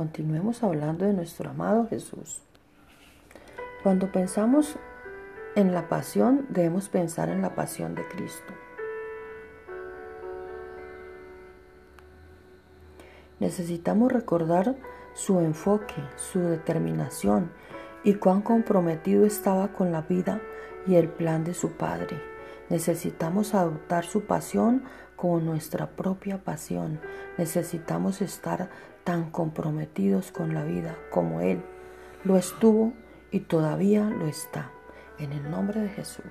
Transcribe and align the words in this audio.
Continuemos 0.00 0.62
hablando 0.62 1.04
de 1.04 1.12
nuestro 1.12 1.50
amado 1.50 1.86
Jesús. 1.86 2.40
Cuando 3.82 4.10
pensamos 4.10 4.76
en 5.56 5.74
la 5.74 5.90
pasión, 5.90 6.46
debemos 6.48 6.88
pensar 6.88 7.28
en 7.28 7.42
la 7.42 7.54
pasión 7.54 7.94
de 7.94 8.08
Cristo. 8.08 8.54
Necesitamos 13.40 14.10
recordar 14.10 14.74
su 15.12 15.38
enfoque, 15.40 16.02
su 16.16 16.40
determinación 16.40 17.52
y 18.02 18.14
cuán 18.14 18.40
comprometido 18.40 19.26
estaba 19.26 19.74
con 19.74 19.92
la 19.92 20.00
vida 20.00 20.40
y 20.86 20.94
el 20.94 21.10
plan 21.10 21.44
de 21.44 21.52
su 21.52 21.72
Padre. 21.72 22.18
Necesitamos 22.70 23.52
adoptar 23.52 24.06
su 24.06 24.22
pasión 24.22 24.82
como 25.20 25.40
nuestra 25.40 25.90
propia 25.90 26.38
pasión. 26.38 27.00
Necesitamos 27.36 28.22
estar 28.22 28.70
tan 29.04 29.30
comprometidos 29.30 30.32
con 30.32 30.54
la 30.54 30.64
vida 30.64 30.96
como 31.10 31.40
Él 31.40 31.62
lo 32.24 32.36
estuvo 32.36 32.92
y 33.30 33.40
todavía 33.40 34.08
lo 34.08 34.26
está. 34.26 34.70
En 35.18 35.32
el 35.32 35.50
nombre 35.50 35.80
de 35.80 35.90
Jesús. 35.90 36.24